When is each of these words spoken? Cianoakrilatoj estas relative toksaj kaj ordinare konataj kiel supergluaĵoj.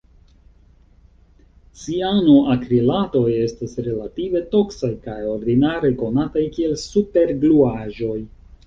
Cianoakrilatoj 1.81 3.23
estas 3.43 3.77
relative 3.89 4.43
toksaj 4.57 4.93
kaj 5.07 5.21
ordinare 5.39 5.97
konataj 6.05 6.49
kiel 6.59 6.79
supergluaĵoj. 6.91 8.17